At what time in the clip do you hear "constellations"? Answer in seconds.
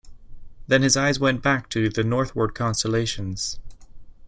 2.55-3.59